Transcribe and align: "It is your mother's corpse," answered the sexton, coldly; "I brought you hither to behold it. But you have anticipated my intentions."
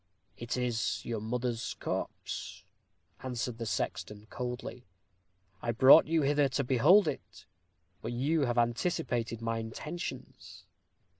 "It 0.35 0.57
is 0.57 1.05
your 1.05 1.19
mother's 1.21 1.75
corpse," 1.75 2.63
answered 3.21 3.59
the 3.59 3.67
sexton, 3.67 4.25
coldly; 4.31 4.87
"I 5.61 5.71
brought 5.71 6.07
you 6.07 6.23
hither 6.23 6.49
to 6.49 6.63
behold 6.63 7.07
it. 7.07 7.45
But 8.01 8.11
you 8.11 8.45
have 8.45 8.57
anticipated 8.57 9.43
my 9.43 9.59
intentions." 9.59 10.63